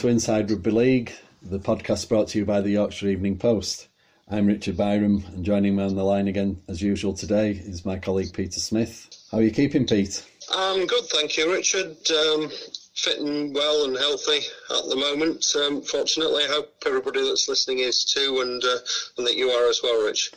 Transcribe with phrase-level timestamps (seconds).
[0.00, 1.12] to Inside Rugby League,
[1.42, 3.88] the podcast brought to you by the Yorkshire Evening Post.
[4.30, 7.98] I'm Richard Byram, and joining me on the line again, as usual today, is my
[7.98, 9.10] colleague Peter Smith.
[9.30, 10.24] How are you keeping, Pete?
[10.50, 11.98] I'm good, thank you, Richard.
[12.10, 12.50] Um,
[12.94, 14.38] fitting well and healthy
[14.70, 15.44] at the moment.
[15.54, 18.78] Um, fortunately, I hope everybody that's listening is too, and uh,
[19.18, 20.32] and that you are as well, Rich.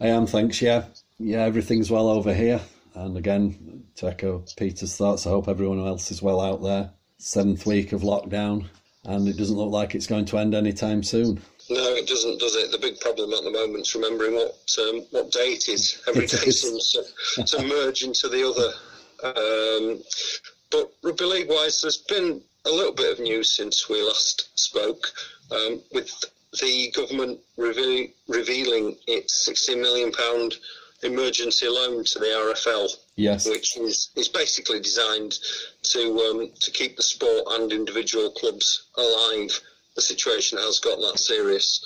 [0.00, 0.60] I am, thanks.
[0.60, 0.86] Yeah,
[1.20, 2.60] yeah, everything's well over here.
[2.94, 6.90] And again, to echo Peter's thoughts, I hope everyone else is well out there.
[7.18, 8.66] Seventh week of lockdown,
[9.06, 11.40] and it doesn't look like it's going to end anytime soon.
[11.68, 12.70] No, it doesn't, does it?
[12.70, 16.00] The big problem at the moment is remembering what um, what day it is.
[16.06, 16.62] Every it day is.
[16.62, 18.72] seems to, to merge into the other.
[19.24, 20.02] Um,
[20.70, 25.06] but rugby league wise, there's been a little bit of news since we last spoke,
[25.50, 26.12] um, with
[26.60, 30.56] the government reveal, revealing its 16 million pound
[31.02, 32.88] emergency loan to the RFL.
[33.16, 35.38] Yes, which is is basically designed
[35.82, 39.58] to um, to keep the sport and individual clubs alive.
[39.94, 41.84] The situation has got that serious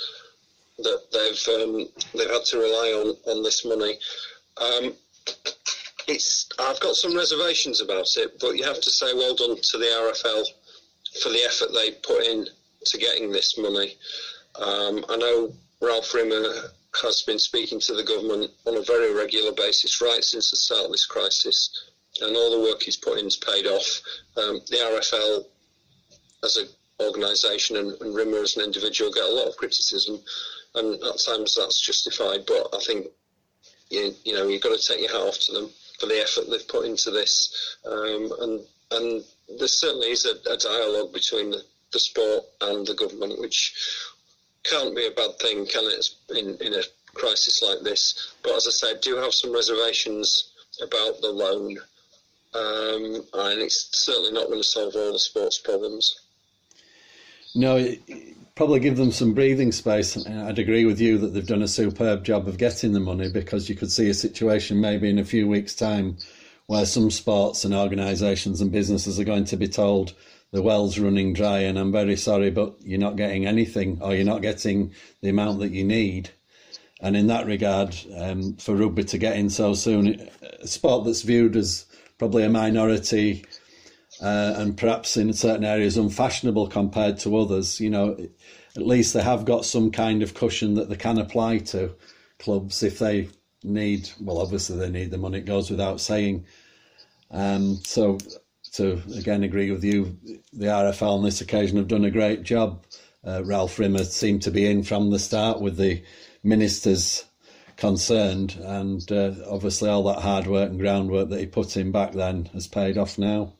[0.78, 3.98] that they've um, they've had to rely on on this money.
[4.58, 4.94] Um,
[6.08, 9.78] it's I've got some reservations about it, but you have to say well done to
[9.78, 10.44] the RFL
[11.22, 12.48] for the effort they put in
[12.84, 13.96] to getting this money.
[14.56, 16.70] Um, I know Ralph Rimmer
[17.02, 20.86] has been speaking to the government on a very regular basis right since the start
[20.86, 24.02] of this crisis, and all the work he's put in has paid off.
[24.36, 25.44] Um, the RFL,
[26.44, 26.68] as an
[27.00, 30.20] organisation, and, and Rimmer as an individual, get a lot of criticism,
[30.74, 32.44] and at times that's justified.
[32.46, 33.06] But I think
[33.90, 36.50] you, you know you've got to take your hat off to them for the effort
[36.50, 37.76] they've put into this.
[37.86, 38.60] Um, and
[38.92, 39.24] and
[39.58, 41.62] there certainly is a, a dialogue between the,
[41.92, 43.74] the, sport and the government, which
[44.64, 46.82] can't be a bad thing, can it, in, in a
[47.14, 48.34] crisis like this?
[48.42, 51.78] But as I said, do have some reservations about the loan.
[52.52, 56.20] Um, and it's certainly not going to solve all the sports problems.
[57.54, 57.94] No,
[58.54, 60.26] probably give them some breathing space.
[60.26, 63.68] I'd agree with you that they've done a superb job of getting the money because
[63.68, 66.16] you could see a situation maybe in a few weeks' time
[66.66, 70.12] where some sports and organisations and businesses are going to be told
[70.52, 74.24] the well's running dry and I'm very sorry, but you're not getting anything or you're
[74.24, 76.30] not getting the amount that you need.
[77.00, 80.28] And in that regard, um, for rugby to get in so soon,
[80.60, 81.86] a sport that's viewed as
[82.18, 83.44] probably a minority
[84.20, 88.16] uh, and perhaps in certain areas unfashionable compared to others, you know,
[88.76, 91.94] at least they have got some kind of cushion that they can apply to
[92.38, 93.28] clubs if they
[93.62, 94.10] need.
[94.20, 96.44] Well, obviously they need the money; it goes without saying.
[97.30, 98.18] Um, so,
[98.74, 100.16] to again agree with you,
[100.52, 102.84] the RFL on this occasion have done a great job.
[103.26, 106.02] Uh, Ralph Rimmer seemed to be in from the start with the
[106.42, 107.24] ministers
[107.76, 112.12] concerned, and uh, obviously all that hard work and groundwork that he put in back
[112.12, 113.52] then has paid off now.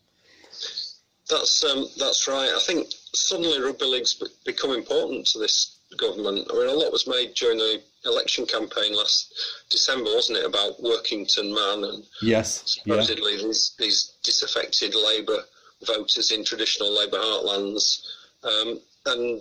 [1.29, 2.51] That's um, that's right.
[2.55, 6.47] I think suddenly rugby league's become important to this government.
[6.51, 9.35] I mean, a lot was made during the election campaign last
[9.69, 13.43] December, wasn't it, about Workington Man and yes, supposedly yeah.
[13.43, 15.45] these, these disaffected Labour
[15.87, 18.07] voters in traditional Labour heartlands.
[18.43, 19.41] Um, and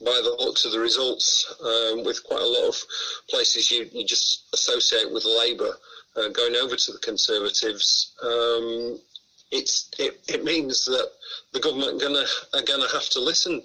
[0.00, 2.76] by the looks of the results, um, with quite a lot of
[3.28, 5.76] places you, you just associate with Labour
[6.16, 8.98] uh, going over to the Conservatives, um,
[9.50, 11.10] it's it, it means that
[11.52, 12.24] the government gonna
[12.54, 13.62] are gonna have to listen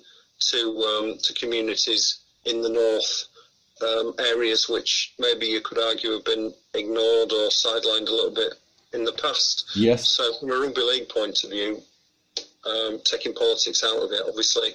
[0.51, 3.25] to um, to communities in the north,
[3.81, 8.53] um, areas which maybe you could argue have been ignored or sidelined a little bit
[8.93, 9.71] in the past.
[9.75, 10.09] Yes.
[10.09, 11.81] So from a rugby league point of view,
[12.65, 14.71] um, taking politics out of it, obviously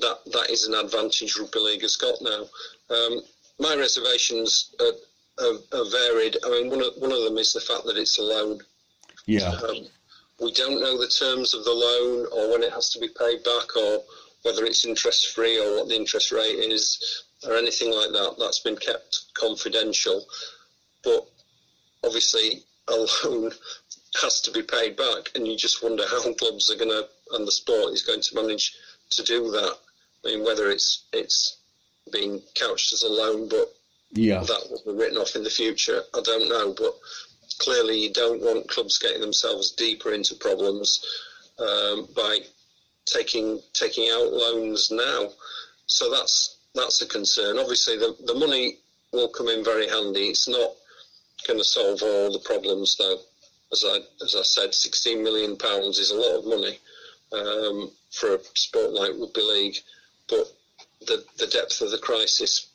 [0.00, 2.44] that that is an advantage rugby league has got now.
[2.90, 3.20] Um,
[3.58, 6.36] my reservations are, are, are, varied.
[6.44, 8.60] I mean, one of one of them is the fact that it's a loan.
[9.26, 9.50] Yeah.
[9.50, 9.86] Um,
[10.40, 13.44] we don't know the terms of the loan or when it has to be paid
[13.44, 14.02] back or
[14.42, 18.36] whether it's interest free or what the interest rate is or anything like that.
[18.38, 20.24] That's been kept confidential.
[21.02, 21.26] But
[22.04, 23.52] obviously, a loan
[24.22, 27.46] has to be paid back, and you just wonder how clubs are going to and
[27.46, 28.74] the sport is going to manage
[29.10, 29.76] to do that.
[30.24, 31.58] I mean, whether it's it's
[32.12, 33.72] being couched as a loan, but
[34.12, 36.02] yeah, that will be written off in the future.
[36.14, 36.94] I don't know, but
[37.58, 41.04] clearly you don't want clubs getting themselves deeper into problems
[41.58, 42.40] um, by
[43.12, 45.30] taking taking out loans now.
[45.86, 47.58] So that's that's a concern.
[47.58, 48.78] Obviously, the the money
[49.12, 50.28] will come in very handy.
[50.28, 50.70] It's not
[51.46, 53.18] going to solve all the problems, though.
[53.72, 56.78] As I as I said, 16 million pounds is a lot of money
[57.32, 59.76] um, for a sport like rugby league,
[60.28, 60.52] but
[61.06, 62.68] the the depth of the crisis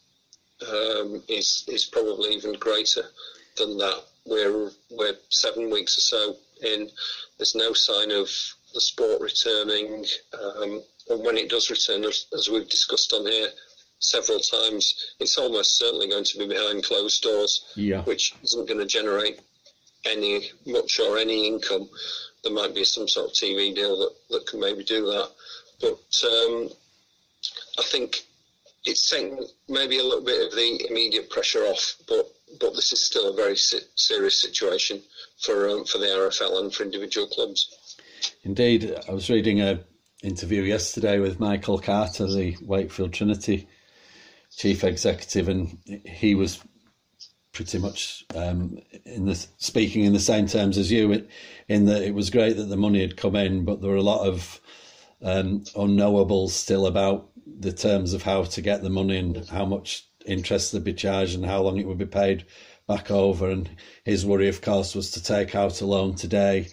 [0.67, 3.05] um, is is probably even greater
[3.57, 6.89] than that we're we're seven weeks or so in.
[7.37, 8.29] There's no sign of
[8.75, 13.47] the sport returning, um, and when it does return, as, as we've discussed on here
[13.99, 18.03] several times, it's almost certainly going to be behind closed doors, Yeah.
[18.03, 19.39] which isn't going to generate
[20.03, 21.89] any much or any income.
[22.43, 25.29] There might be some sort of TV deal that, that can maybe do that,
[25.79, 26.69] but um,
[27.79, 28.25] I think
[28.83, 29.39] it's taken
[29.69, 32.29] maybe a little bit of the immediate pressure off, but
[32.59, 35.01] but this is still a very si- serious situation
[35.39, 37.75] for um, for the RFL and for individual clubs.
[38.43, 39.79] Indeed, I was reading a
[40.23, 43.67] interview yesterday with Michael Carter, the Wakefield Trinity
[44.55, 46.59] chief executive, and he was
[47.51, 51.27] pretty much um, in the speaking in the same terms as you, in-
[51.67, 54.01] in that it was great that the money had come in, but there were a
[54.01, 54.59] lot of
[55.21, 57.29] um, unknowables still about
[57.59, 61.35] the terms of how to get the money and how much interest they'd be charged
[61.35, 62.45] and how long it would be paid
[62.87, 63.49] back over.
[63.49, 63.69] And
[64.03, 66.67] his worry, of course, was to take out a loan today.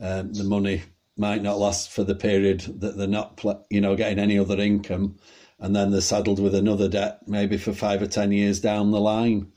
[0.00, 0.82] Um, the money
[1.16, 5.16] might not last for the period that they're not, you know, getting any other income,
[5.60, 9.00] and then they're saddled with another debt, maybe for five or ten years down the
[9.00, 9.52] line.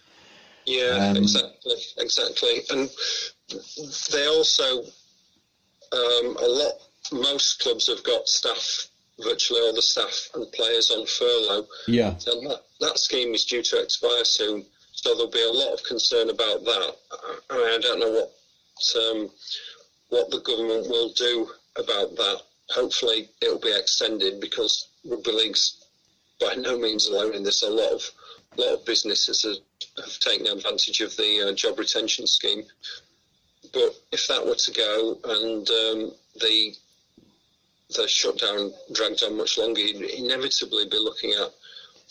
[0.65, 2.61] Yeah, Um, exactly, exactly.
[2.69, 2.89] And
[4.11, 4.83] they also
[5.93, 6.73] um, a lot.
[7.11, 8.89] Most clubs have got staff,
[9.23, 11.65] virtually all the staff and players on furlough.
[11.87, 15.73] Yeah, And that, that scheme is due to expire soon, so there'll be a lot
[15.73, 16.95] of concern about that.
[17.11, 18.33] I, I mean, I don't know what
[18.95, 19.29] um,
[20.09, 22.41] what the government will do about that.
[22.69, 25.83] Hopefully, it'll be extended because rugby league's
[26.39, 27.63] by no means alone in this.
[27.63, 28.11] A lot of
[28.57, 32.63] lot of businesses have, have taken advantage of the uh, job retention scheme.
[33.73, 36.73] But if that were to go and um, the
[37.95, 41.53] the shutdown dragged on much longer, you'd inevitably be looking at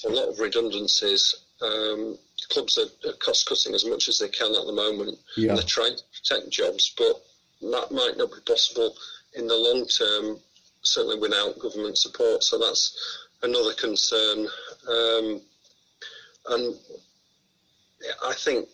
[0.04, 1.36] a lot of redundancies.
[1.60, 5.18] Um, clubs are, are cost cutting as much as they can at the moment.
[5.36, 5.54] Yeah.
[5.54, 7.22] They're trying to protect jobs, but
[7.62, 8.94] that might not be possible
[9.34, 10.38] in the long term,
[10.82, 12.44] certainly without government support.
[12.44, 12.96] So that's
[13.42, 14.46] another concern.
[14.88, 15.40] Um,
[16.48, 16.76] and
[18.24, 18.68] I think,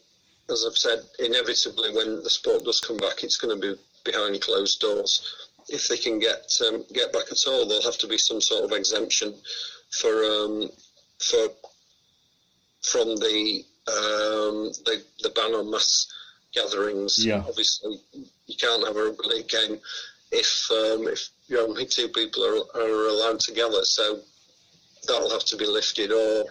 [0.50, 4.40] as I've said, inevitably when the sport does come back, it's going to be behind
[4.40, 5.49] closed doors.
[5.69, 8.64] If they can get um, get back at all, there'll have to be some sort
[8.64, 9.34] of exemption
[9.90, 10.70] for um,
[11.20, 11.49] for
[12.82, 16.08] from the um, the the ban on mass
[16.52, 17.25] gatherings.
[17.25, 17.43] Yeah.
[17.49, 18.00] Obviously,
[18.46, 19.78] you can't have a rugby league game
[20.31, 23.84] if um, if you only two people are, are allowed to gather.
[23.84, 24.20] So
[25.06, 26.44] that'll have to be lifted, or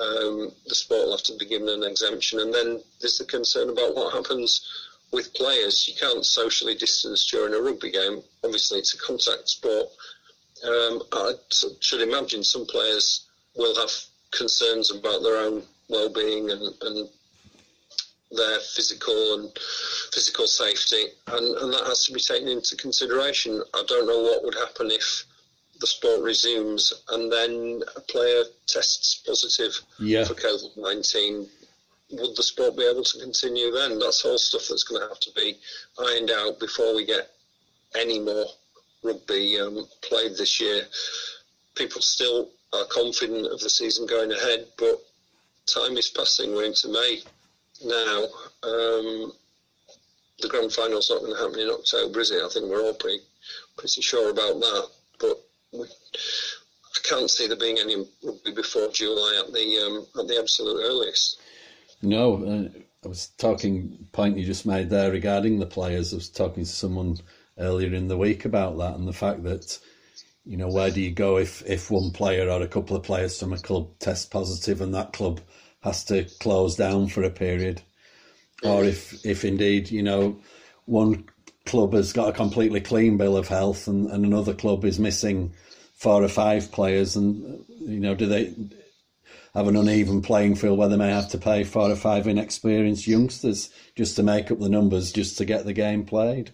[0.00, 2.40] um, the sport will have to be given an exemption.
[2.40, 4.66] And then there's the concern about what happens
[5.12, 5.88] with players.
[5.88, 8.22] You can't socially distance during a rugby game.
[8.44, 9.88] Obviously, it's a contact sport.
[10.66, 11.34] Um, I
[11.80, 13.90] should imagine some players will have
[14.32, 17.08] concerns about their own well-being and, and
[18.30, 19.58] their physical and
[20.12, 23.62] physical safety, and, and that has to be taken into consideration.
[23.74, 25.24] I don't know what would happen if
[25.80, 31.48] the sport resumes and then a player tests positive yeah, for COVID 19.
[32.10, 33.98] Would the sport be able to continue then?
[33.98, 35.58] That's all stuff that's going to have to be
[35.98, 37.30] ironed out before we get
[37.94, 38.46] any more
[39.02, 40.82] rugby um, played this year.
[41.76, 45.00] People still are confident of the season going ahead, but
[45.66, 46.54] time is passing.
[46.54, 47.22] We're into May
[47.84, 48.24] now.
[48.62, 49.32] Um,
[50.40, 52.42] the grand final's not going to happen in October, is it?
[52.42, 53.20] I think we're all pretty
[53.76, 54.88] pretty sure about that.
[55.18, 55.36] But
[55.72, 58.06] we, I can't see there being any
[58.54, 61.40] before July at the um, at the absolute earliest.
[62.02, 66.12] No, uh, I was talking point you just made there regarding the players.
[66.12, 67.18] I was talking to someone
[67.58, 69.78] earlier in the week about that and the fact that
[70.44, 73.38] you know where do you go if if one player or a couple of players
[73.38, 75.40] from a club test positive and that club
[75.80, 77.82] has to close down for a period,
[78.62, 80.40] or if if indeed you know
[80.84, 81.24] one
[81.66, 85.52] club has got a completely clean bill of health and, and another club is missing
[85.94, 88.54] four or five players and you know do they
[89.54, 93.06] have an uneven playing field where they may have to pay four or five inexperienced
[93.06, 96.52] youngsters just to make up the numbers just to get the game played.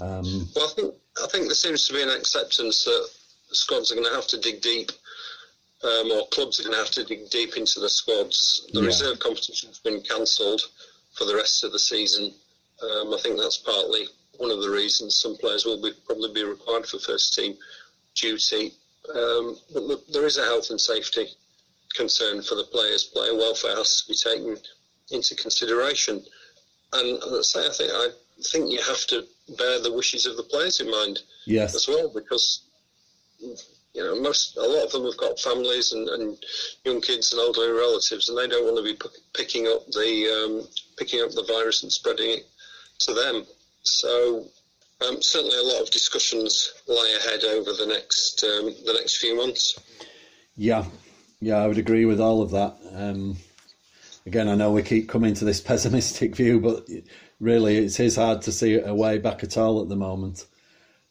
[0.00, 3.08] Um, Well, I think I think there seems to be an acceptance that
[3.52, 4.90] squads are going to have to dig deep,
[5.84, 8.66] um, or clubs are going to have to dig deep into the squads.
[8.72, 8.86] The Yeah.
[8.86, 10.62] reserve competition's been cancelled
[11.12, 12.34] for the rest of the season.
[12.82, 16.42] Um, I think that's partly one of the reasons some players will be probably be
[16.42, 17.56] required for first team
[18.14, 18.74] duty.
[19.14, 21.28] Um, but look, there is a health and safety
[21.94, 23.04] concern for the players.
[23.04, 24.56] Player welfare has to be taken
[25.10, 26.24] into consideration.
[26.94, 29.26] And as I say, I think I think you have to
[29.56, 32.62] bear the wishes of the players in mind yes, as well, because
[33.94, 36.36] you know most a lot of them have got families and, and
[36.84, 40.28] young kids and elderly relatives, and they don't want to be p- picking up the
[40.28, 42.46] um, picking up the virus and spreading it
[42.98, 43.46] to them.
[43.82, 44.44] So
[45.06, 49.36] um, certainly a lot of discussions lie ahead over the next um, the next few
[49.36, 49.78] months.
[50.56, 50.84] Yeah,
[51.40, 52.76] yeah, I would agree with all of that.
[52.92, 53.36] Um,
[54.26, 56.88] again, I know we keep coming to this pessimistic view, but
[57.40, 60.46] really, it's hard to see a way back at all at the moment.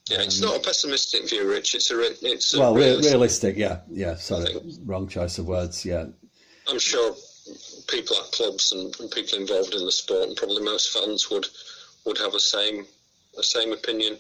[0.10, 1.76] Yeah, it's not a pessimistic view, Rich.
[1.76, 3.12] It's a it's a well realistic.
[3.12, 3.58] realistic.
[3.58, 4.16] Yeah, yeah.
[4.16, 4.54] Sorry,
[4.86, 5.86] wrong choice of words.
[5.86, 6.06] Yeah,
[6.68, 7.16] I'm sure
[7.88, 11.48] people at clubs and, and, people involved in the sport, and probably most fans would
[12.06, 12.86] would have the same
[13.36, 14.18] the same opinion.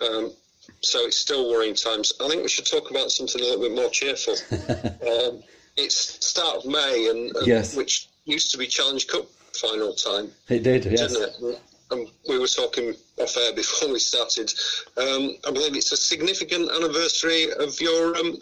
[0.00, 0.32] Um,
[0.80, 2.12] so it's still worrying times.
[2.20, 4.34] I think we should talk about something a little bit more cheerful.
[4.52, 5.42] um,
[5.76, 7.74] it's start of May, and, and yes.
[7.74, 10.30] which used to be Challenge Cup final time.
[10.48, 11.14] It did, yes.
[11.14, 11.60] It?
[11.92, 14.52] And we were talking off air before we started.
[14.96, 18.38] Um, I believe it's a significant anniversary of your um,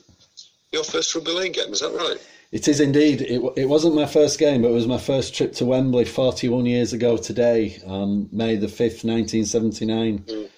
[0.73, 1.73] your first rugby league game.
[1.73, 2.19] Is that right?
[2.53, 3.23] It is indeed.
[3.23, 6.67] It, it wasn't my first game, but it was my first trip to Wembley 41
[6.67, 10.49] years ago today, on May the 5th, 1979, mm.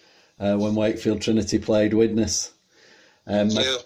[0.41, 2.53] uh, when Wakefield Trinity played Widnes.
[3.27, 3.77] Um, yeah.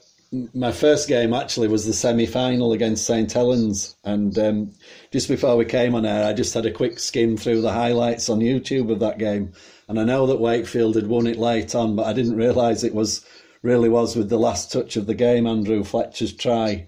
[0.55, 3.97] My, first game actually was the semi final against St Helens.
[4.05, 4.73] And um,
[5.13, 8.29] just before we came on air, I just had a quick skim through the highlights
[8.29, 9.53] on YouTube of that game.
[9.89, 12.95] And I know that Wakefield had won it late on, but I didn't realise it
[12.95, 13.25] was
[13.63, 16.87] really was with the last touch of the game, Andrew Fletcher's try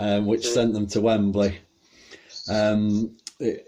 [0.00, 1.58] um, which sent them to Wembley.
[2.48, 3.66] Um, it,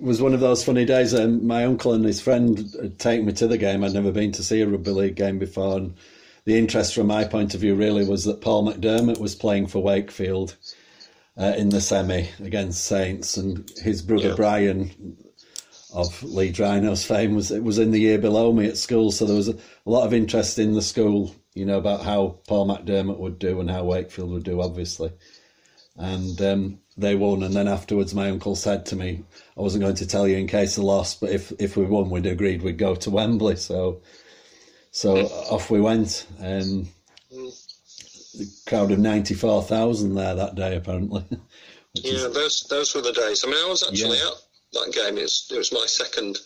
[0.00, 1.14] was one of those funny days.
[1.14, 3.84] Um, my uncle and his friend had taken me to the game.
[3.84, 5.94] I'd never been to see a rugby league game before, and
[6.44, 9.82] the interest from my point of view really was that Paul McDermott was playing for
[9.82, 10.56] Wakefield
[11.38, 14.34] uh, in the semi against Saints, and his brother yeah.
[14.36, 15.16] Brian
[15.92, 19.24] of Leeds Rhinos fame was it was in the year below me at school, so
[19.24, 22.66] there was a, a lot of interest in the school, you know, about how Paul
[22.66, 25.12] McDermott would do and how Wakefield would do, obviously
[25.96, 27.42] and um, they won.
[27.42, 29.22] And then afterwards, my uncle said to me,
[29.56, 32.10] "I wasn't going to tell you in case of loss, but if if we won,
[32.10, 34.02] we'd agreed we'd go to Wembley." So,
[34.94, 36.24] so off we went.
[36.38, 36.88] Um,
[37.30, 41.24] the crowd of ninety four thousand there that day, apparently.
[41.94, 42.32] yeah, is...
[42.32, 43.44] those those were the days.
[43.44, 44.28] I mean, I was actually yeah.
[44.28, 44.34] at
[44.74, 45.18] that game.
[45.18, 46.38] It was, it was my second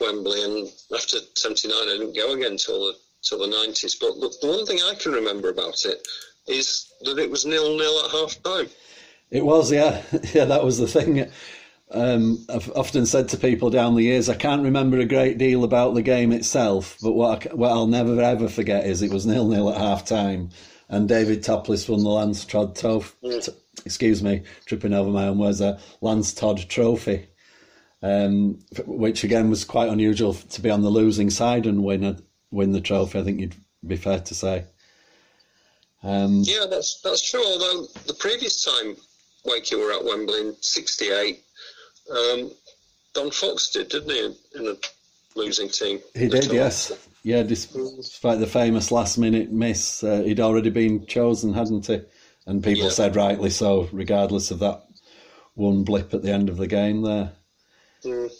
[0.00, 3.94] Wembley, and after seventy nine, I didn't go again till the till the nineties.
[3.94, 6.06] But the, the one thing I can remember about it
[6.48, 8.68] is that it was nil nil at half time.
[9.30, 10.02] It was, yeah,
[10.34, 10.44] yeah.
[10.44, 11.30] That was the thing.
[11.90, 15.62] Um, I've often said to people down the years, I can't remember a great deal
[15.62, 19.24] about the game itself, but what I, what I'll never ever forget is it was
[19.24, 20.50] nil nil at half time,
[20.88, 23.14] and David Topliss won the Lance Todd Trophy.
[23.24, 23.54] Mm.
[23.84, 25.60] excuse me, tripping over my own words.
[25.60, 27.28] A Lance Todd Trophy,
[28.02, 32.16] um, which again was quite unusual to be on the losing side and win a,
[32.50, 33.20] win the trophy.
[33.20, 33.54] I think you'd
[33.86, 34.64] be fair to say.
[36.02, 37.44] Um, yeah, that's that's true.
[37.44, 38.96] Although the previous time
[39.46, 41.42] Wakey were at Wembley in '68,
[42.10, 42.50] um,
[43.14, 44.74] Don Fox did, didn't he, in a
[45.38, 46.00] losing team?
[46.14, 46.92] He did, yes.
[47.22, 52.00] Yeah, despite the famous last-minute miss, uh, he'd already been chosen, hadn't he?
[52.46, 52.90] And people yeah.
[52.90, 54.84] said rightly so, regardless of that
[55.54, 57.32] one blip at the end of the game there.
[58.04, 58.30] Mm.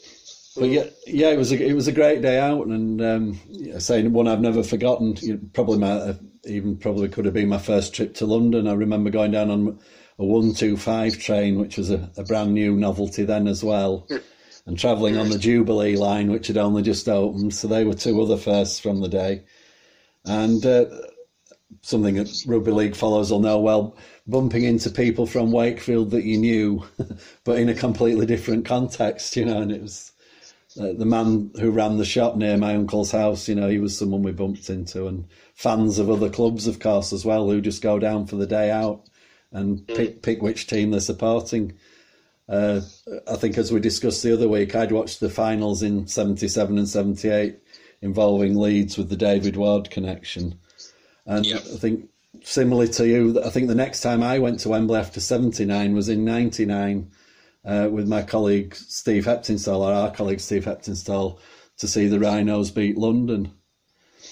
[0.57, 3.41] But yeah, yeah, it was a it was a great day out, and um,
[3.79, 5.51] saying one I've never forgotten.
[5.53, 8.67] Probably my even probably could have been my first trip to London.
[8.67, 9.79] I remember going down on
[10.19, 14.09] a one two five train, which was a, a brand new novelty then as well,
[14.67, 17.55] and travelling on the Jubilee line, which had only just opened.
[17.55, 19.45] So they were two other firsts from the day,
[20.25, 20.87] and uh,
[21.83, 23.97] something that rugby league followers will know well.
[24.27, 26.85] Bumping into people from Wakefield that you knew,
[27.45, 30.13] but in a completely different context, you know, and it was
[30.81, 33.97] uh, the man who ran the shop near my uncle's house, you know, he was
[33.97, 37.83] someone we bumped into, and fans of other clubs, of course, as well, who just
[37.83, 39.07] go down for the day out
[39.53, 39.97] and mm.
[39.97, 41.75] pick pick which team they're supporting.
[42.49, 42.81] Uh,
[43.27, 46.89] I think, as we discussed the other week, I'd watched the finals in '77 and
[46.89, 47.59] '78
[48.03, 50.59] involving Leeds with the David Ward connection,
[51.25, 51.61] and yep.
[51.61, 52.09] I think
[52.45, 56.09] similarly to you, I think the next time I went to Wembley after '79 was
[56.09, 57.11] in '99
[57.65, 61.41] uh, with my colleague Steve Heptinstall, or our colleague Steve Heptinstall,
[61.79, 63.53] to see the Rhinos beat London.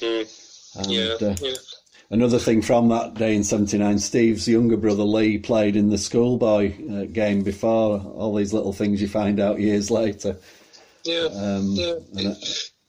[0.00, 0.76] Mm.
[0.78, 1.54] And, yeah, uh, yeah.
[2.10, 6.74] Another thing from that day in '79, Steve's younger brother Lee played in the schoolboy
[6.92, 7.98] uh, game before.
[8.00, 10.36] All these little things you find out years later.
[11.04, 11.28] Yeah.
[11.34, 12.34] Um, yeah.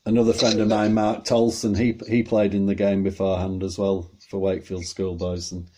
[0.05, 4.11] another friend of mine, Mark Tolson, he he played in the game beforehand as well
[4.29, 5.69] for Wakefield Schoolboys, and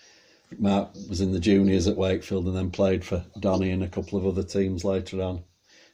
[0.57, 4.17] Mark was in the juniors at Wakefield and then played for Donny and a couple
[4.17, 5.43] of other teams later on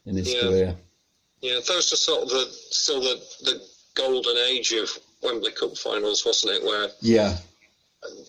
[0.05, 0.41] in his yeah.
[0.41, 0.75] career.
[1.41, 3.61] Yeah, those are sort of the still the, the
[3.95, 4.89] golden age of
[5.23, 6.63] Wembley Cup finals, wasn't it?
[6.63, 7.37] Where yeah,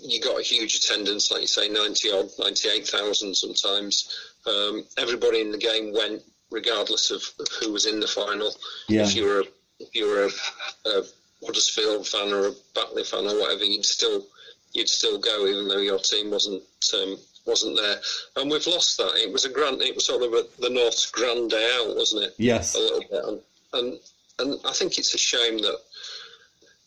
[0.03, 4.17] you got a huge attendance, like you say, ninety odd, ninety eight thousand sometimes.
[4.47, 7.23] Um, everybody in the game went, regardless of,
[7.61, 8.53] who was in the final.
[8.89, 9.03] Yeah.
[9.03, 9.45] If you were a,
[9.81, 11.03] if you were a, a
[11.45, 14.27] Huddersfield fan or a Batley fan or whatever, you'd still
[14.73, 16.63] you'd still go even though your team wasn't
[16.95, 17.97] um, wasn't there.
[18.37, 19.15] And we've lost that.
[19.17, 19.83] It was a grand.
[19.83, 22.35] It was sort of a, the North's grand day out, wasn't it?
[22.39, 22.75] Yes.
[22.75, 23.41] A little bit, and
[23.73, 23.99] and,
[24.39, 25.79] and I think it's a shame that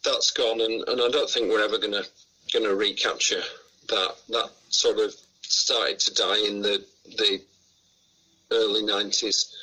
[0.04, 2.04] that's gone, and, and I don't think we're ever gonna
[2.54, 3.42] gonna recapture
[3.90, 4.16] that.
[4.30, 6.84] That sort of started to die in the
[7.18, 7.42] the
[8.52, 9.54] early nineties.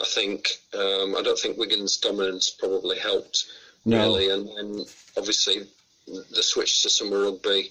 [0.00, 3.44] I think um, I don't think Wigan's dominance probably helped
[3.84, 3.98] No.
[3.98, 4.84] really, and then
[5.16, 5.66] obviously
[6.06, 7.70] the switch to summer rugby,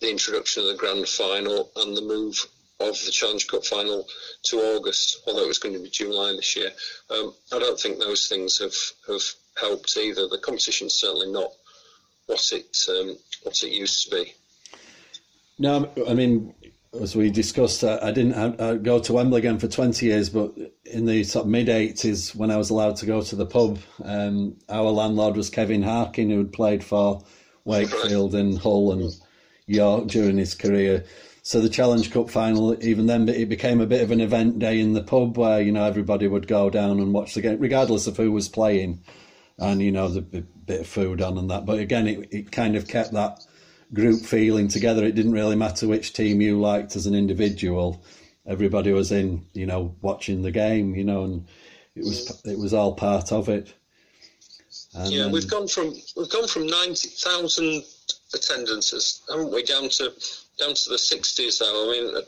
[0.00, 2.46] the introduction of the grand final, and the move
[2.80, 4.06] of the Challenge Cup final
[4.42, 6.70] to August, although it was going to be July this year.
[7.08, 8.74] Um, I don't think those things have
[9.06, 9.22] have
[9.56, 10.28] helped either.
[10.28, 11.52] The competition's certainly not
[12.26, 14.32] what it um, what it used to be.
[15.58, 16.54] No, I mean,
[17.00, 20.52] as we discussed, I, I didn't I, go to Wembley again for 20 years, but
[20.84, 23.78] in the sort of mid 80s, when I was allowed to go to the pub,
[24.04, 27.22] um, our landlord was Kevin Harkin, who had played for
[27.64, 29.12] Wakefield and Hull and
[29.66, 31.04] York during his career.
[31.42, 34.80] So the Challenge Cup final, even then, it became a bit of an event day
[34.80, 38.06] in the pub where you know everybody would go down and watch the game, regardless
[38.06, 39.02] of who was playing,
[39.58, 41.66] and you know the bit bit of food on and that.
[41.66, 43.44] But again, it, it kind of kept that
[43.92, 45.04] group feeling together.
[45.04, 48.02] It didn't really matter which team you liked as an individual.
[48.46, 51.46] Everybody was in, you know, watching the game, you know, and
[51.94, 53.72] it was it was all part of it.
[54.94, 57.84] And yeah, then- we've gone from we've gone from ninety thousand
[58.34, 60.12] attendances, haven't we, down to
[60.58, 61.68] down to the sixties now.
[61.68, 62.22] I mean,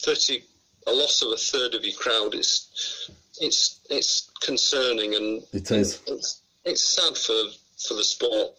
[0.00, 0.44] thirty,
[0.86, 6.00] a loss of a third of your crowd is it's it's concerning and It is.
[6.06, 7.42] It's, it's sad for
[7.86, 8.52] for the sport.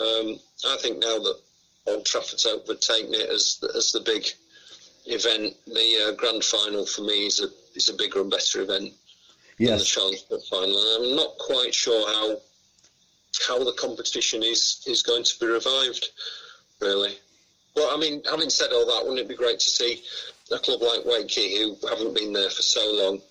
[0.00, 1.38] Um, I think now that
[1.86, 4.26] Old Trafford's overtaken it as as the big
[5.06, 8.92] event, the uh, grand final for me is a is a bigger and better event
[9.58, 10.96] than the yes, Challenge Cup final.
[10.96, 12.36] And I'm not quite sure how
[13.46, 16.08] how the competition is is going to be revived,
[16.80, 17.14] really.
[17.74, 20.02] Well, I mean, having said all that, wouldn't it be great to see
[20.52, 23.22] a club like Wakey, who haven't been there for so long,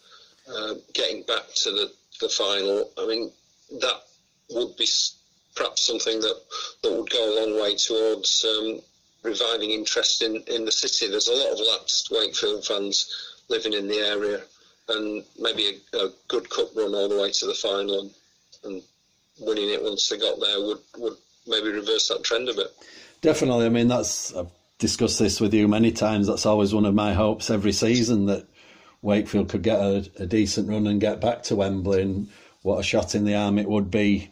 [0.51, 2.89] uh, getting back to the, the final?
[2.97, 3.31] I mean,
[3.79, 4.01] that
[4.52, 4.88] would be
[5.56, 6.42] perhaps something that,
[6.84, 8.80] that would go a long way towards um,
[9.24, 11.10] reviving interest in, in the city.
[11.10, 13.10] There's a lot of lapsed Wakefield fans
[13.50, 14.42] living in the area,
[14.90, 18.12] and maybe a, a good cup run all the way to the final and,
[18.64, 18.82] and
[19.40, 22.72] winning it once they got there would, would maybe reverse that trend a bit.
[23.22, 23.66] definitely.
[23.66, 26.28] I mean, that's I've discussed this with you many times.
[26.28, 28.46] That's always one of my hopes every season that
[29.02, 32.02] Wakefield could get a, a decent run and get back to Wembley.
[32.02, 32.30] And
[32.62, 34.32] what a shot in the arm it would be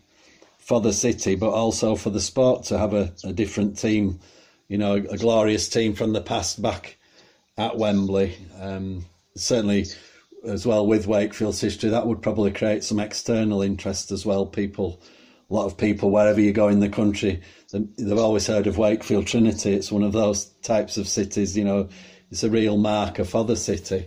[0.69, 4.19] for the city, but also for the sport to have a, a different team.
[4.67, 6.95] You know, a, glorious team from the past back
[7.57, 8.37] at Wembley.
[8.61, 9.03] Um,
[9.35, 9.87] certainly,
[10.45, 14.45] as well with Wakefield's history, that would probably create some external interest as well.
[14.45, 15.01] People,
[15.49, 18.77] a lot of people, wherever you go in the country, they- they've always heard of
[18.77, 19.73] Wakefield Trinity.
[19.73, 21.57] It's one of those types of cities.
[21.57, 21.89] You know,
[22.29, 24.05] it's a real marker for the city.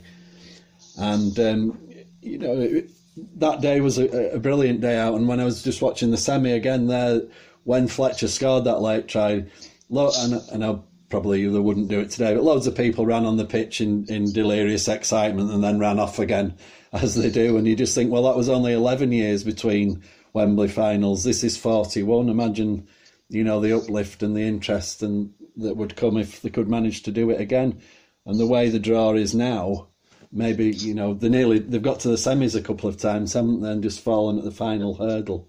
[0.96, 1.88] And um,
[2.20, 2.88] you know, it,
[3.36, 5.14] that day was a, a brilliant day out.
[5.14, 7.22] And when I was just watching the semi again there,
[7.64, 9.44] when Fletcher scored that late try,
[9.88, 10.12] lo-
[10.50, 13.44] and I probably they wouldn't do it today, but loads of people ran on the
[13.44, 16.56] pitch in, in delirious excitement and then ran off again,
[16.92, 17.56] as they do.
[17.56, 21.22] And you just think, well, that was only 11 years between Wembley finals.
[21.22, 22.28] This is 41.
[22.28, 22.88] Imagine,
[23.28, 27.02] you know, the uplift and the interest and that would come if they could manage
[27.02, 27.80] to do it again.
[28.24, 29.88] And the way the draw is now,
[30.32, 33.60] maybe you know they nearly they've got to the semis a couple of times, haven't
[33.60, 33.70] they?
[33.70, 35.48] And just fallen at the final hurdle.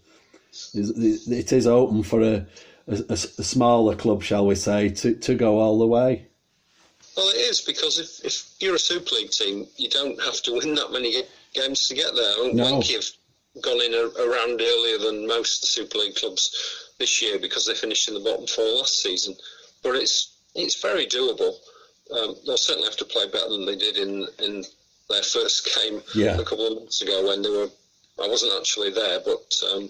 [0.73, 2.45] It is open for a,
[2.87, 6.27] a, a smaller club, shall we say, to, to go all the way.
[7.17, 10.53] Well, it is because if, if you're a Super League team, you don't have to
[10.53, 12.43] win that many games to get there.
[12.43, 12.65] And No.
[12.65, 17.39] Wakey have gone in a, a round earlier than most Super League clubs this year
[17.39, 19.35] because they finished in the bottom four last season.
[19.81, 21.55] But it's it's very doable.
[22.11, 24.63] Um, they'll certainly have to play better than they did in in
[25.09, 26.37] their first game Yeah.
[26.39, 27.69] a couple of months ago when they were.
[28.23, 29.89] I wasn't actually there, but um,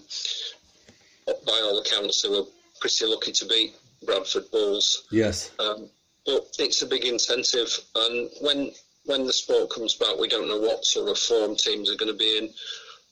[1.46, 2.46] by all accounts, they were
[2.80, 3.74] pretty lucky to beat
[4.06, 5.04] Bradford Bulls.
[5.12, 5.90] Yes, Um,
[6.26, 8.72] but it's a big incentive, and when
[9.06, 12.12] when the sport comes back, we don't know what sort of form teams are going
[12.12, 12.54] to be in.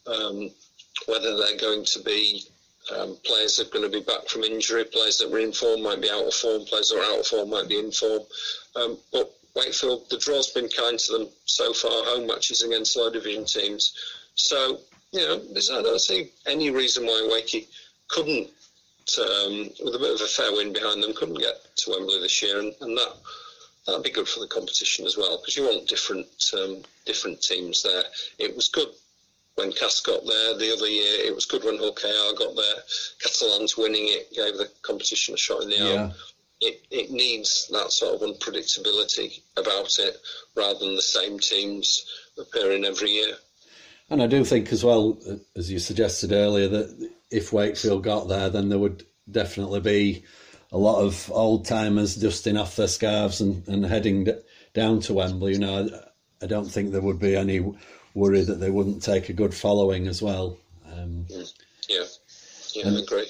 [0.07, 0.51] Um,
[1.07, 2.43] whether they're going to be
[2.93, 5.83] um, players that are going to be back from injury, players that were in form
[5.83, 8.21] might be out of form, players that are out of form might be in form.
[8.75, 11.91] Um, but Wakefield, the draw's been kind to them so far.
[12.05, 13.93] Home matches against low division teams,
[14.35, 14.79] so
[15.11, 17.67] you know, I don't see any reason why Wakey
[18.07, 18.49] couldn't
[19.19, 22.41] um, with a bit of a fair wind behind them, couldn't get to Wembley this
[22.41, 23.13] year, and, and that
[23.85, 27.83] that'd be good for the competition as well because you want different um, different teams
[27.83, 28.03] there.
[28.37, 28.89] It was good
[29.55, 30.57] when Cas got there.
[30.57, 32.75] The other year, it was good when Hull got there.
[33.21, 36.01] Catalans winning it gave the competition a shot in the Yeah.
[36.03, 36.13] arm.
[36.61, 40.17] It, it needs that sort of unpredictability about it
[40.55, 42.05] rather than the same teams
[42.37, 43.35] appearing every year.
[44.11, 48.27] And I do think as well, uh, as you suggested earlier, that if Wakefield got
[48.27, 50.23] there, then there would definitely be
[50.71, 54.33] a lot of old timers dusting off their scarves and, and heading d-
[54.73, 55.53] down to Wembley.
[55.53, 55.89] You know,
[56.41, 57.73] I, I don't think there would be any
[58.13, 60.57] worry that they wouldn't take a good following as well.
[60.91, 61.25] Um,
[61.87, 62.03] Yeah,
[62.73, 63.27] yeah, I agree.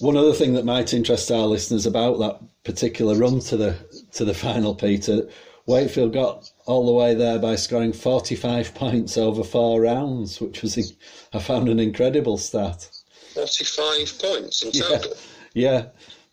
[0.00, 3.76] one other thing that might interest our listeners about that particular run to the
[4.12, 5.28] to the final, Peter,
[5.66, 10.92] Wakefield got all the way there by scoring 45 points over four rounds, which was
[11.32, 12.88] I found an incredible stat.
[13.34, 15.14] 45 points in Yeah, total.
[15.54, 15.86] yeah.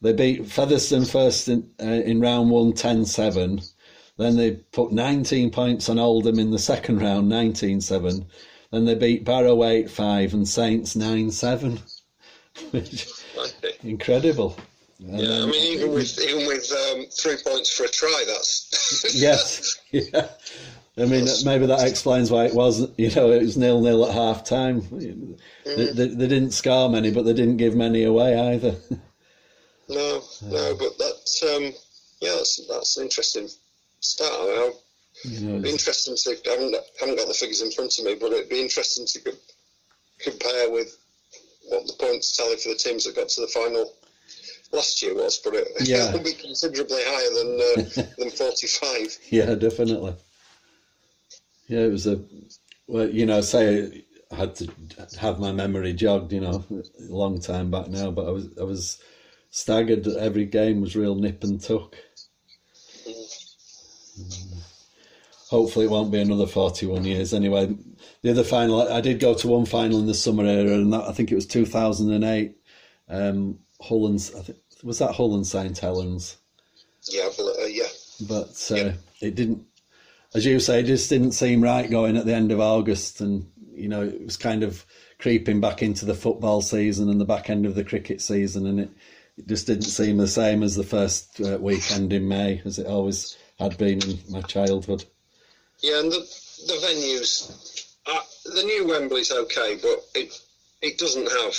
[0.03, 3.61] They beat Featherstone first in, uh, in round one, 10 7.
[4.17, 8.25] Then they put 19 points on Oldham in the second round, 19 7.
[8.71, 11.79] Then they beat Barrow 8 5 and Saints 9 7.
[12.73, 13.71] Okay.
[13.83, 14.57] Incredible.
[14.99, 19.15] And Yeah, I mean, even with even with um, three points for a try, that's
[19.15, 20.27] yes, yeah.
[20.97, 22.93] I mean, maybe that explains why it wasn't.
[22.99, 24.81] You know, it was nil nil at half time.
[24.91, 28.75] They, they, they didn't score many, but they didn't give many away either.
[29.89, 31.73] no, no, but that um,
[32.19, 33.49] yeah, that's that's interesting
[34.01, 34.31] start.
[34.33, 34.45] I
[35.39, 36.29] know, it'd be interesting to.
[36.47, 39.19] I haven't, haven't got the figures in front of me, but it'd be interesting to
[39.21, 39.37] co-
[40.19, 40.97] compare with
[41.69, 43.93] what the points tally for the teams that got to the final
[44.71, 45.39] last year was.
[45.43, 46.11] But it, Yeah.
[46.11, 49.17] will be considerably higher than uh, than forty five.
[49.29, 50.15] yeah, definitely.
[51.67, 52.21] Yeah, it was a.
[52.87, 54.67] Well, you know, say I had to
[55.19, 56.33] have my memory jogged.
[56.33, 59.01] You know, a long time back now, but I was I was
[59.51, 60.03] staggered.
[60.05, 61.95] that Every game was real nip and tuck.
[65.49, 67.33] Hopefully, it won't be another 41 years.
[67.33, 67.75] Anyway,
[68.21, 71.03] the other final, I did go to one final in the summer era, and that,
[71.07, 72.55] I think it was 2008.
[73.09, 76.37] Um, Hull and, I think, was that Hull and St Helens?
[77.09, 77.87] Yeah, but, uh, yeah.
[78.27, 78.93] But uh, Yeah.
[79.19, 79.65] it didn't,
[80.33, 83.45] as you say, it just didn't seem right going at the end of August, and
[83.73, 84.85] you know it was kind of
[85.19, 88.79] creeping back into the football season and the back end of the cricket season, and
[88.79, 88.89] it,
[89.37, 92.87] it just didn't seem the same as the first uh, weekend in May as it
[92.87, 95.05] always had been in my childhood.
[95.79, 96.19] Yeah, and the
[96.67, 98.21] the venues, uh,
[98.55, 100.39] the new Wembley's okay, but it
[100.81, 101.55] it doesn't have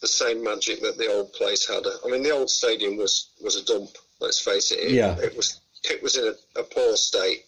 [0.00, 1.84] the same magic that the old place had.
[2.04, 3.90] I mean, the old stadium was was a dump.
[4.20, 4.78] Let's face it.
[4.80, 5.16] It, Yeah.
[5.18, 7.44] it was it was in a, a poor state.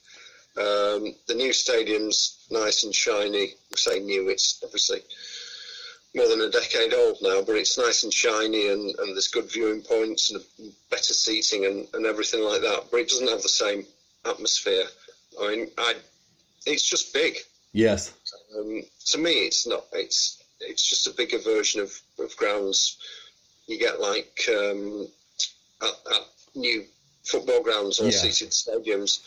[0.57, 3.55] Um, the new stadium's nice and shiny.
[3.71, 4.29] We say new.
[4.29, 5.01] It's obviously
[6.19, 9.51] more than a decade old now, but it's nice and shiny, and, and there's good
[9.51, 10.43] viewing points and
[10.91, 12.87] better seating and, and everything like that.
[12.91, 13.87] But it doesn't have the same
[14.25, 14.85] atmosphere.
[15.41, 15.95] I mean, I,
[16.67, 17.37] it's just big.
[17.73, 18.13] Yes,
[18.57, 19.85] Um, to me, it's not.
[19.93, 22.99] It's it's just a bigger version of, of grounds
[23.69, 25.07] you get like um,
[25.83, 26.27] at, at
[26.57, 26.85] new
[27.25, 28.11] football grounds or Yeah.
[28.23, 29.21] seated stadiums.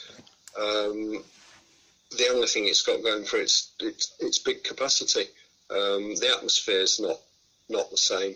[0.59, 1.23] Um,
[2.17, 5.25] the only thing it's got going for it is its, its big capacity.
[5.71, 7.17] Um, the atmosphere is not
[7.69, 8.35] not the same,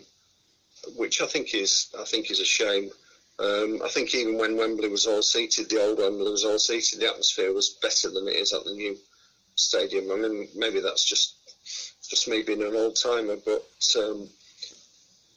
[0.96, 2.90] which I think is I think is a shame.
[3.38, 7.00] Um, I think even when Wembley was all seated, the old Wembley was all seated,
[7.00, 8.96] the atmosphere was better than it is at the new
[9.56, 10.10] stadium.
[10.10, 11.34] I mean, maybe that's just
[12.08, 13.66] just me being an old timer, but
[13.98, 14.28] um,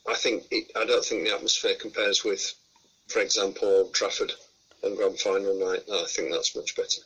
[0.07, 2.53] I think it, I don't think the atmosphere compares with,
[3.07, 4.31] for example, Trafford
[4.83, 5.83] on Grand Final night.
[5.91, 7.01] I think that's much better.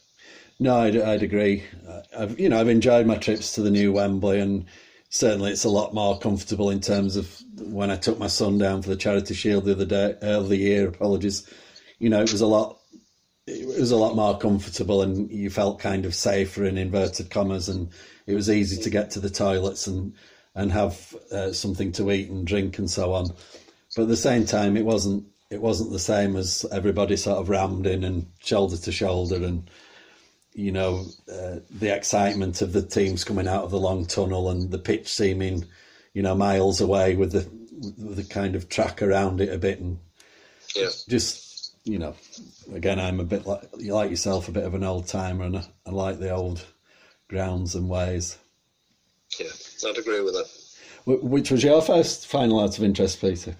[0.63, 1.62] No, I'd, I'd agree.
[1.86, 4.65] Uh, I've you know I've enjoyed my trips to the new Wembley, and
[5.10, 8.82] certainly it's a lot more comfortable in terms of when I took my son down
[8.82, 10.88] for the Charity Shield the other day, uh, the year.
[10.88, 11.45] Apologies,
[11.99, 12.80] you know it was a lot.
[13.45, 17.67] It was a lot more comfortable, and you felt kind of safer in inverted commas,
[17.67, 17.89] and
[18.26, 20.13] it was easy to get to the toilets and
[20.56, 23.28] and have uh, something to eat and drink and so on.
[23.97, 27.49] But at the same time, it wasn't it wasn't the same as everybody sort of
[27.49, 29.69] rammed in and shoulder to shoulder and
[30.53, 34.71] you know uh, the excitement of the teams coming out of the long tunnel and
[34.71, 35.65] the pitch seeming
[36.13, 37.49] you know miles away with the
[38.03, 39.99] with the kind of track around it a bit and
[40.75, 42.15] Yeah, just you know
[42.73, 45.57] again I'm a bit like you like yourself a bit of an old timer and
[45.57, 46.65] I, I like the old
[47.27, 48.37] grounds and ways.
[49.39, 49.47] yeah,
[49.87, 50.49] I'd agree with that.
[51.05, 53.55] Which was your first final out of interest, Peter?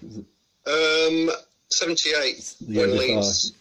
[0.66, 1.30] Um,
[1.68, 2.96] 78 when.
[2.96, 3.52] Leeds,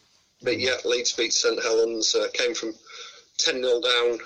[0.41, 2.15] but yeah, Leeds beat St Helens.
[2.15, 2.73] Uh, came from
[3.43, 4.19] 10 0 down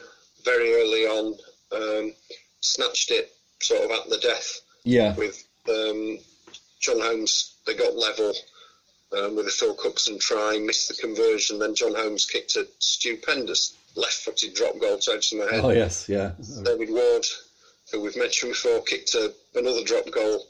[0.43, 1.35] very early on,
[1.71, 2.13] um,
[2.61, 6.19] snatched it sort of at the death Yeah, with um,
[6.79, 7.55] John Holmes.
[7.65, 8.33] They got level
[9.17, 11.59] um, with a Phil Cookson try, missed the conversion.
[11.59, 15.63] Then John Holmes kicked a stupendous left-footed drop goal to my head.
[15.63, 16.31] oh yes, yeah,
[16.63, 17.25] David Ward
[17.91, 20.45] who we've mentioned before, kicked a, another drop goal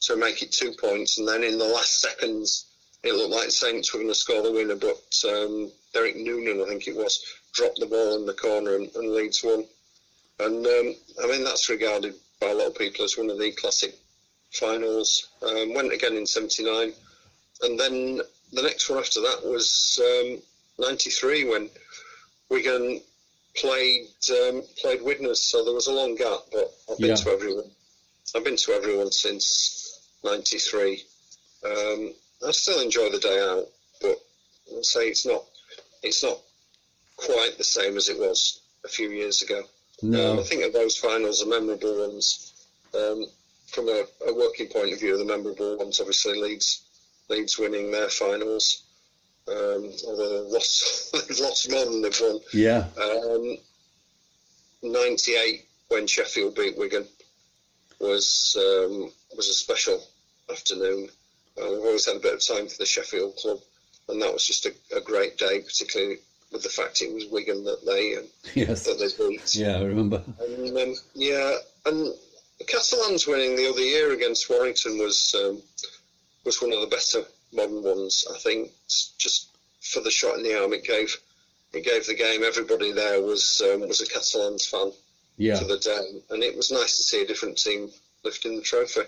[0.00, 2.66] to make it two points, and then in the last seconds,
[3.02, 6.68] it looked like Saints were going to score the winner, but um, Derek Noonan, I
[6.68, 9.64] think it was, dropped the ball in the corner and, and Leeds won.
[10.40, 13.52] And um, I mean, that's regarded by a lot of people as one of the
[13.52, 13.94] classic
[14.52, 15.28] finals.
[15.46, 16.92] Um, went again in '79,
[17.62, 18.20] and then
[18.52, 20.00] the next one after that was
[20.78, 21.70] '93 um, when
[22.48, 23.00] Wigan
[23.54, 25.40] played um, played Widnes.
[25.40, 27.14] So there was a long gap, but I've been yeah.
[27.16, 27.70] to everyone.
[28.34, 31.02] I've been to everyone since '93.
[31.64, 32.14] Um,
[32.46, 33.68] I still enjoy the day out,
[34.00, 34.16] but
[34.74, 35.44] I'll say it's not
[36.02, 36.38] it's not
[37.24, 39.62] quite the same as it was a few years ago.
[40.02, 40.32] No.
[40.32, 42.66] Um, I think of those finals are memorable ones.
[42.94, 43.26] Um,
[43.68, 46.82] from a, a, working point of view, the memorable ones obviously Leeds,
[47.28, 48.82] Leeds winning their finals.
[49.48, 52.40] Um, although they've lost, they've lost more than they've won.
[52.52, 52.86] Yeah.
[53.00, 53.56] Um,
[54.82, 57.06] 98 when Sheffield beat Wigan
[58.00, 60.02] was um, was a special
[60.50, 61.08] afternoon.
[61.56, 63.58] Uh, we've always had a bit of time for the Sheffield club,
[64.08, 66.18] and that was just a, a great day, particularly
[66.52, 68.84] with the fact it was Wigan that they um, yes.
[68.84, 69.54] that they beat.
[69.54, 70.22] Yeah, I remember.
[70.40, 72.14] And um, yeah, and
[72.66, 75.62] Catalans winning the other year against Warrington was um,
[76.44, 78.26] was one of the better modern ones.
[78.32, 78.70] I think
[79.18, 79.48] just
[79.80, 81.16] for the shot in the arm it gave
[81.72, 82.42] it gave the game.
[82.44, 84.92] Everybody there was um, was a Catalans fan
[85.38, 85.58] yeah.
[85.58, 87.90] for the day, and it was nice to see a different team
[88.24, 89.02] lifting the trophy.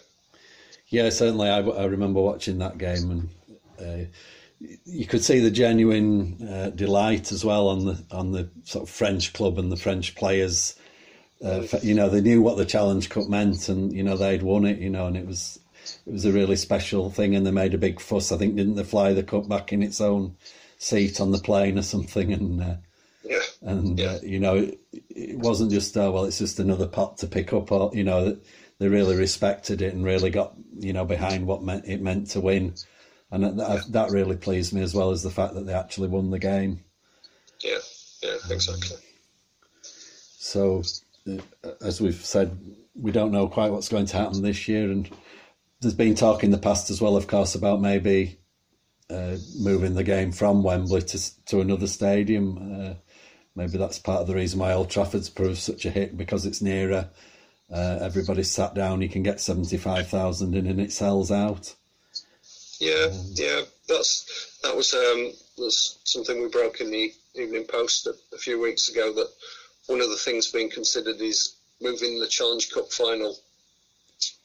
[0.89, 1.49] Yeah, certainly.
[1.49, 3.29] I, I remember watching that game and.
[3.77, 4.05] Uh,
[4.85, 8.91] you could see the genuine uh, delight as well on the on the sort of
[8.95, 10.79] French club and the French players.
[11.45, 14.65] Uh, you know, they knew what the Challenge Cup meant, and you know they'd won
[14.65, 14.79] it.
[14.79, 15.59] You know, and it was
[16.07, 18.33] it was a really special thing, and they made a big fuss.
[18.33, 20.37] I think didn't they fly the cup back in its own
[20.79, 22.77] seat on the plane or something, and uh,
[23.25, 24.13] yeah, and yeah.
[24.13, 27.53] Uh, you know, it, it, wasn't just oh well, it's just another pot to pick
[27.53, 28.37] up, or you know,
[28.79, 32.41] they really respected it and really got you know behind what meant it meant to
[32.41, 32.75] win
[33.35, 36.31] and that, that really pleased me as well as the fact that they actually won
[36.31, 36.85] the game.
[37.61, 37.79] Yeah,
[38.23, 38.97] yeah, exactly.
[39.83, 40.83] So,
[41.29, 41.41] uh,
[41.81, 42.57] as we've said,
[42.95, 45.11] we don't know quite what's going to happen this year, and
[45.81, 48.39] there's been talk in the past as well, of course, about maybe
[49.11, 52.59] uh, moving the game from Wembley to to another stadium.
[52.59, 52.95] Uh,
[53.57, 56.63] maybe that's part of the reason why Old Trafford's proved such a hit because it's
[56.63, 57.11] nearer.
[57.69, 59.03] Uh, everybody's sat down.
[59.03, 61.75] You can get seventy five thousand in, and it sells out.
[62.81, 68.15] Yeah, yeah, that's that was um, was something we broke in the Evening Post a,
[68.35, 69.13] a, few weeks ago.
[69.13, 69.29] That
[69.87, 73.37] one of the things being considered is moving the Challenge Cup final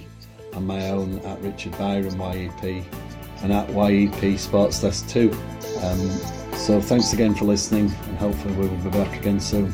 [0.54, 2.84] and my own at Richard Byron YEP
[3.44, 5.32] and at YEP Sports Desk 2.
[5.82, 9.74] Um, so thanks again for listening, and hopefully we will be back again soon.